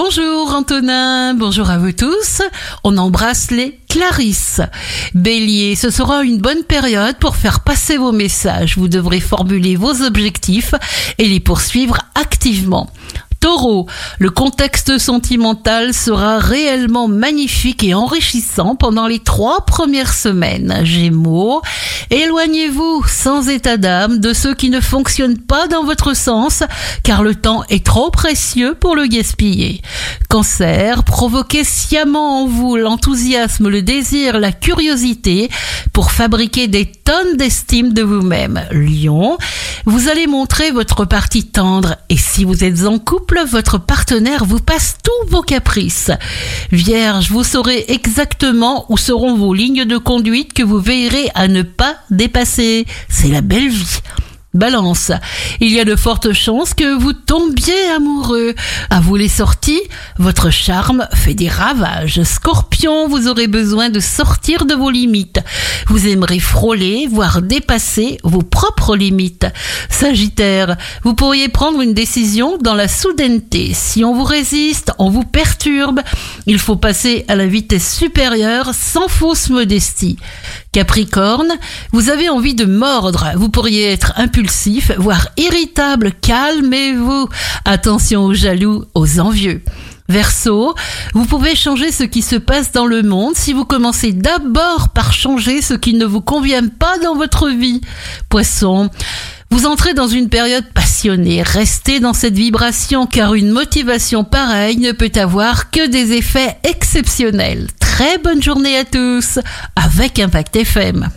Bonjour 0.00 0.54
Antonin, 0.54 1.34
bonjour 1.34 1.70
à 1.70 1.78
vous 1.78 1.90
tous. 1.90 2.40
On 2.84 2.96
embrasse 2.98 3.50
les 3.50 3.80
Clarisse. 3.88 4.60
Bélier, 5.12 5.74
ce 5.74 5.90
sera 5.90 6.22
une 6.22 6.38
bonne 6.38 6.62
période 6.62 7.16
pour 7.18 7.34
faire 7.34 7.58
passer 7.64 7.96
vos 7.96 8.12
messages. 8.12 8.78
Vous 8.78 8.86
devrez 8.86 9.18
formuler 9.18 9.74
vos 9.74 10.02
objectifs 10.02 10.72
et 11.18 11.24
les 11.24 11.40
poursuivre 11.40 11.98
activement. 12.14 12.88
Le 14.18 14.28
contexte 14.28 14.98
sentimental 14.98 15.94
sera 15.94 16.38
réellement 16.38 17.08
magnifique 17.08 17.82
et 17.82 17.94
enrichissant 17.94 18.76
pendant 18.76 19.06
les 19.06 19.20
trois 19.20 19.64
premières 19.64 20.12
semaines. 20.12 20.80
Gémeaux, 20.84 21.62
éloignez-vous 22.10 23.04
sans 23.08 23.48
état 23.48 23.78
d'âme 23.78 24.18
de 24.18 24.34
ceux 24.34 24.54
qui 24.54 24.68
ne 24.68 24.80
fonctionnent 24.80 25.38
pas 25.38 25.66
dans 25.66 25.82
votre 25.82 26.14
sens, 26.14 26.62
car 27.02 27.22
le 27.22 27.34
temps 27.34 27.62
est 27.70 27.84
trop 27.86 28.10
précieux 28.10 28.74
pour 28.78 28.94
le 28.94 29.06
gaspiller. 29.06 29.80
Cancer, 30.28 31.04
provoquez 31.04 31.64
sciemment 31.64 32.42
en 32.42 32.46
vous 32.46 32.76
l'enthousiasme, 32.76 33.68
le 33.68 33.80
désir, 33.80 34.38
la 34.38 34.52
curiosité 34.52 35.48
pour 35.94 36.10
fabriquer 36.10 36.68
des 36.68 36.84
tonnes 36.84 37.38
d'estime 37.38 37.94
de 37.94 38.02
vous-même. 38.02 38.60
Lion, 38.72 39.38
vous 39.88 40.10
allez 40.10 40.26
montrer 40.26 40.70
votre 40.70 41.06
partie 41.06 41.46
tendre 41.46 41.96
et 42.10 42.18
si 42.18 42.44
vous 42.44 42.62
êtes 42.62 42.84
en 42.84 42.98
couple, 42.98 43.40
votre 43.50 43.78
partenaire 43.78 44.44
vous 44.44 44.58
passe 44.60 44.98
tous 45.02 45.30
vos 45.30 45.40
caprices. 45.40 46.10
Vierge, 46.70 47.30
vous 47.30 47.42
saurez 47.42 47.86
exactement 47.88 48.84
où 48.90 48.98
seront 48.98 49.34
vos 49.34 49.54
lignes 49.54 49.86
de 49.86 49.96
conduite 49.96 50.52
que 50.52 50.62
vous 50.62 50.78
veillerez 50.78 51.30
à 51.34 51.48
ne 51.48 51.62
pas 51.62 51.94
dépasser. 52.10 52.84
C'est 53.08 53.28
la 53.28 53.40
belle 53.40 53.70
vie. 53.70 54.00
Balance. 54.54 55.12
Il 55.60 55.70
y 55.72 55.78
a 55.78 55.84
de 55.84 55.94
fortes 55.94 56.32
chances 56.32 56.72
que 56.72 56.98
vous 56.98 57.12
tombiez 57.12 57.90
amoureux. 57.94 58.54
À 58.88 58.98
vous 58.98 59.14
les 59.14 59.28
sorties, 59.28 59.80
votre 60.18 60.50
charme 60.50 61.06
fait 61.14 61.34
des 61.34 61.48
ravages. 61.48 62.22
Scorpion, 62.22 63.08
vous 63.08 63.28
aurez 63.28 63.46
besoin 63.46 63.90
de 63.90 64.00
sortir 64.00 64.64
de 64.64 64.74
vos 64.74 64.88
limites. 64.88 65.40
Vous 65.88 66.06
aimerez 66.06 66.38
frôler, 66.38 67.08
voire 67.10 67.40
dépasser 67.40 68.18
vos 68.22 68.42
propres 68.42 68.94
limites. 68.94 69.46
Sagittaire, 69.88 70.76
vous 71.02 71.14
pourriez 71.14 71.48
prendre 71.48 71.80
une 71.80 71.94
décision 71.94 72.58
dans 72.58 72.74
la 72.74 72.88
soudaineté. 72.88 73.72
Si 73.72 74.04
on 74.04 74.14
vous 74.14 74.24
résiste, 74.24 74.92
on 74.98 75.08
vous 75.08 75.24
perturbe. 75.24 76.00
Il 76.46 76.58
faut 76.58 76.76
passer 76.76 77.24
à 77.28 77.36
la 77.36 77.46
vitesse 77.46 77.96
supérieure 77.96 78.74
sans 78.74 79.08
fausse 79.08 79.48
modestie. 79.48 80.18
Capricorne, 80.72 81.52
vous 81.92 82.10
avez 82.10 82.28
envie 82.28 82.54
de 82.54 82.66
mordre. 82.66 83.32
Vous 83.36 83.48
pourriez 83.48 83.90
être 83.90 84.12
impulsif, 84.16 84.92
voire 84.98 85.28
irritable. 85.36 86.12
Calmez-vous. 86.20 87.28
Attention 87.64 88.24
aux 88.24 88.34
jaloux, 88.34 88.84
aux 88.94 89.20
envieux. 89.20 89.62
Verseau, 90.08 90.74
vous 91.12 91.26
pouvez 91.26 91.54
changer 91.54 91.92
ce 91.92 92.04
qui 92.04 92.22
se 92.22 92.36
passe 92.36 92.72
dans 92.72 92.86
le 92.86 93.02
monde 93.02 93.36
si 93.36 93.52
vous 93.52 93.66
commencez 93.66 94.12
d'abord 94.12 94.88
par 94.88 95.12
changer 95.12 95.60
ce 95.60 95.74
qui 95.74 95.92
ne 95.92 96.06
vous 96.06 96.22
convient 96.22 96.66
pas 96.66 96.98
dans 96.98 97.14
votre 97.14 97.50
vie. 97.50 97.82
Poisson, 98.30 98.88
vous 99.50 99.66
entrez 99.66 99.92
dans 99.92 100.08
une 100.08 100.30
période 100.30 100.64
passionnée. 100.72 101.42
Restez 101.42 102.00
dans 102.00 102.14
cette 102.14 102.34
vibration 102.34 103.06
car 103.06 103.34
une 103.34 103.50
motivation 103.50 104.24
pareille 104.24 104.78
ne 104.78 104.92
peut 104.92 105.12
avoir 105.16 105.70
que 105.70 105.86
des 105.86 106.12
effets 106.12 106.56
exceptionnels. 106.64 107.66
Très 107.78 108.16
bonne 108.16 108.42
journée 108.42 108.78
à 108.78 108.84
tous 108.84 109.38
avec 109.76 110.18
Impact 110.18 110.56
FM. 110.56 111.10